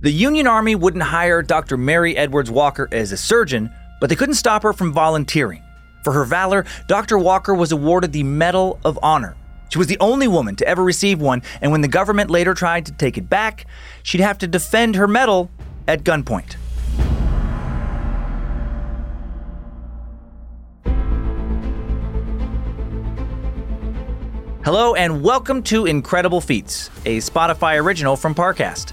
[0.00, 1.76] The Union Army wouldn't hire Dr.
[1.76, 3.68] Mary Edwards Walker as a surgeon,
[4.00, 5.60] but they couldn't stop her from volunteering.
[6.04, 7.18] For her valor, Dr.
[7.18, 9.34] Walker was awarded the Medal of Honor.
[9.70, 12.86] She was the only woman to ever receive one, and when the government later tried
[12.86, 13.66] to take it back,
[14.04, 15.50] she'd have to defend her medal
[15.88, 16.54] at gunpoint.
[24.64, 28.92] Hello, and welcome to Incredible Feats, a Spotify original from Parcast.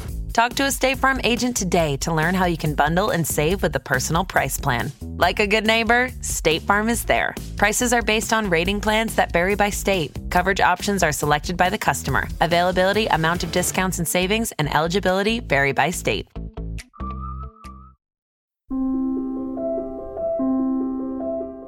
[0.33, 3.61] Talk to a State Farm agent today to learn how you can bundle and save
[3.61, 4.89] with the Personal Price Plan.
[5.01, 7.35] Like a good neighbor, State Farm is there.
[7.57, 10.17] Prices are based on rating plans that vary by state.
[10.29, 12.29] Coverage options are selected by the customer.
[12.39, 16.29] Availability, amount of discounts and savings, and eligibility vary by state.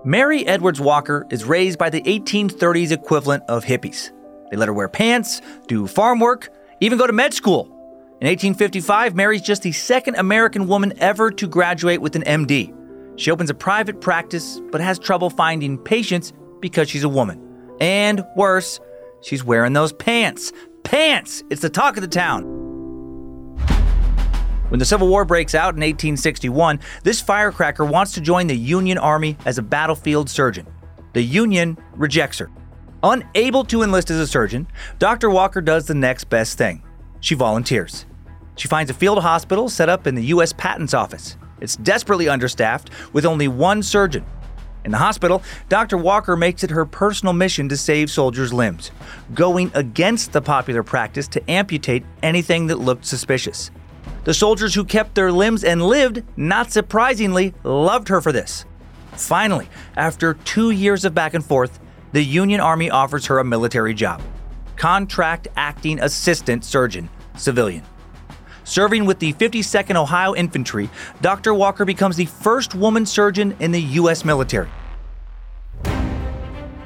[0.05, 4.11] Mary Edwards Walker is raised by the 1830s equivalent of hippies.
[4.51, 6.47] They let her wear pants, do farm work,
[6.79, 7.72] even go to med school.
[8.23, 12.73] In 1855, Mary's just the second American woman ever to graduate with an MD.
[13.19, 17.75] She opens a private practice, but has trouble finding patients because she's a woman.
[17.81, 18.79] And worse,
[19.23, 20.53] she's wearing those pants.
[20.85, 21.43] Pants!
[21.49, 22.43] It's the talk of the town.
[24.69, 28.97] When the Civil War breaks out in 1861, this firecracker wants to join the Union
[28.97, 30.65] Army as a battlefield surgeon.
[31.11, 32.49] The Union rejects her.
[33.03, 34.65] Unable to enlist as a surgeon,
[34.97, 35.29] Dr.
[35.29, 36.83] Walker does the next best thing
[37.19, 38.05] she volunteers.
[38.55, 40.53] She finds a field hospital set up in the U.S.
[40.53, 41.37] Patents Office.
[41.59, 44.25] It's desperately understaffed, with only one surgeon.
[44.85, 45.97] In the hospital, Dr.
[45.97, 48.91] Walker makes it her personal mission to save soldiers' limbs,
[49.33, 53.71] going against the popular practice to amputate anything that looked suspicious.
[54.25, 58.65] The soldiers who kept their limbs and lived, not surprisingly, loved her for this.
[59.13, 61.79] Finally, after two years of back and forth,
[62.11, 64.21] the Union Army offers her a military job
[64.75, 67.83] contract acting assistant surgeon, civilian.
[68.63, 70.89] Serving with the 52nd Ohio Infantry,
[71.21, 71.53] Dr.
[71.53, 74.23] Walker becomes the first woman surgeon in the U.S.
[74.23, 74.69] military.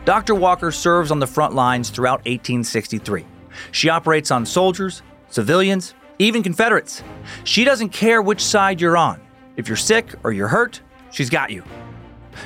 [0.05, 0.35] Dr.
[0.35, 3.25] Walker serves on the front lines throughout 1863.
[3.71, 7.03] She operates on soldiers, civilians, even Confederates.
[7.43, 9.19] She doesn't care which side you're on.
[9.57, 11.61] If you're sick or you're hurt, she's got you.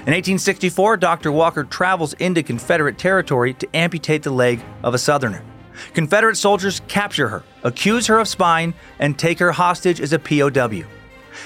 [0.08, 1.32] In 1864, Dr.
[1.32, 5.44] Walker travels into Confederate territory to amputate the leg of a Southerner.
[5.94, 10.84] Confederate soldiers capture her, accuse her of spying, and take her hostage as a POW.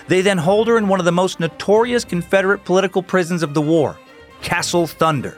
[0.08, 3.62] They then hold her in one of the most notorious Confederate political prisons of the
[3.62, 3.98] war,
[4.42, 5.38] Castle Thunder.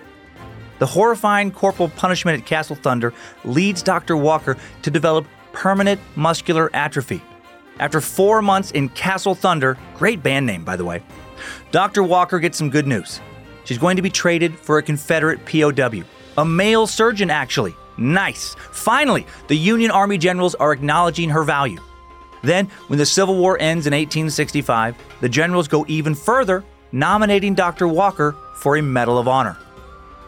[0.80, 4.16] The horrifying corporal punishment at Castle Thunder leads Dr.
[4.16, 7.22] Walker to develop permanent muscular atrophy.
[7.80, 11.04] After four months in Castle Thunder, great band name, by the way,
[11.72, 12.04] Dr.
[12.04, 13.22] Walker gets some good news.
[13.64, 16.04] She's going to be traded for a Confederate POW,
[16.38, 17.76] a male surgeon, actually.
[17.98, 18.56] Nice.
[18.72, 21.80] Finally, the Union Army generals are acknowledging her value.
[22.44, 27.88] Then, when the Civil War ends in 1865, the generals go even further, nominating Dr.
[27.88, 29.58] Walker for a Medal of Honor.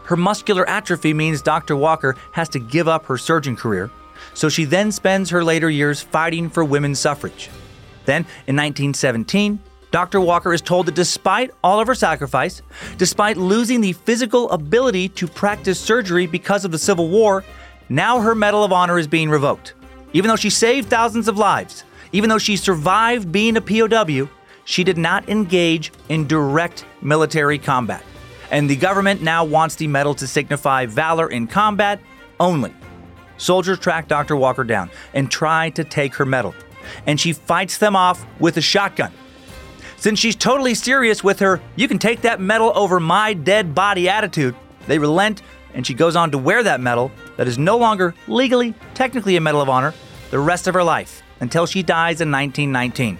[0.03, 1.75] Her muscular atrophy means Dr.
[1.75, 3.91] Walker has to give up her surgeon career
[4.33, 7.49] so she then spends her later years fighting for women's suffrage.
[8.05, 9.59] Then, in 1917,
[9.91, 10.21] Dr.
[10.21, 12.61] Walker is told that despite all of her sacrifice,
[12.97, 17.43] despite losing the physical ability to practice surgery because of the Civil War,
[17.89, 19.73] now her Medal of Honor is being revoked.
[20.13, 24.29] Even though she saved thousands of lives, even though she survived being a POW,
[24.65, 28.03] she did not engage in direct military combat.
[28.51, 31.99] And the government now wants the medal to signify valor in combat
[32.39, 32.73] only.
[33.37, 34.35] Soldiers track Dr.
[34.35, 36.53] Walker down and try to take her medal,
[37.07, 39.11] and she fights them off with a shotgun.
[39.99, 44.07] Since she's totally serious with her, you can take that medal over my dead body
[44.07, 44.55] attitude,
[44.87, 45.41] they relent
[45.73, 49.41] and she goes on to wear that medal that is no longer legally, technically a
[49.41, 49.93] Medal of Honor,
[50.31, 53.17] the rest of her life until she dies in 1919.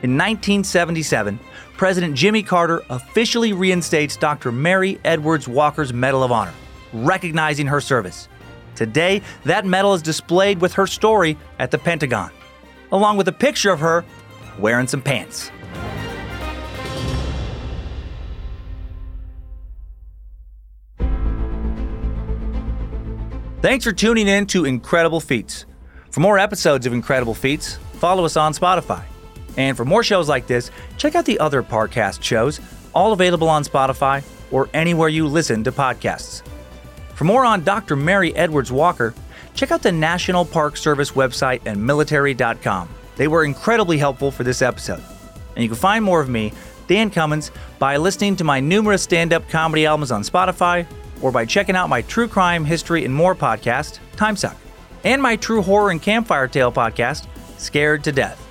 [0.00, 1.38] In 1977,
[1.76, 4.52] President Jimmy Carter officially reinstates Dr.
[4.52, 6.54] Mary Edwards Walker's Medal of Honor,
[6.92, 8.28] recognizing her service.
[8.74, 12.30] Today, that medal is displayed with her story at the Pentagon,
[12.92, 14.04] along with a picture of her
[14.58, 15.50] wearing some pants.
[23.60, 25.66] Thanks for tuning in to Incredible Feats.
[26.10, 29.02] For more episodes of Incredible Feats, follow us on Spotify.
[29.56, 32.60] And for more shows like this, check out the other Parcast shows
[32.94, 36.42] all available on Spotify or anywhere you listen to podcasts.
[37.14, 37.96] For more on Dr.
[37.96, 39.12] Mary Edwards Walker,
[39.54, 42.88] check out the National Park Service website and military.com.
[43.18, 45.02] They were incredibly helpful for this episode.
[45.54, 46.52] And you can find more of me,
[46.86, 50.86] Dan Cummins, by listening to my numerous stand up comedy albums on Spotify
[51.20, 54.56] or by checking out my true crime, history, and more podcast, Timesuck,
[55.02, 57.26] and my true horror and campfire tale podcast,
[57.58, 58.42] Scared to Death.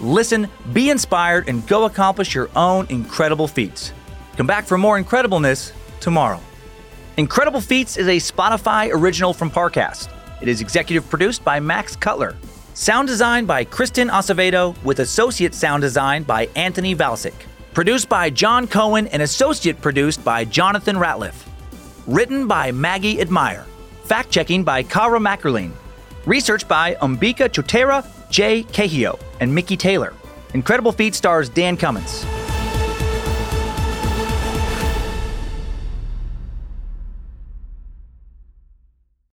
[0.00, 3.92] Listen, be inspired, and go accomplish your own incredible feats.
[4.36, 6.40] Come back for more incredibleness tomorrow.
[7.16, 10.08] Incredible Feats is a Spotify original from Parcast.
[10.40, 12.36] It is executive produced by Max Cutler.
[12.74, 17.34] Sound design by Kristen Acevedo with associate sound design by Anthony Valsic.
[17.74, 21.34] Produced by John Cohen and associate produced by Jonathan Ratliff.
[22.06, 23.66] Written by Maggie Admire.
[24.04, 25.72] Fact checking by Kara Mackerline.
[26.24, 30.14] Research by Umbika Chotera, Jay Cahio, and Mickey Taylor.
[30.54, 32.24] Incredible Feat stars Dan Cummins.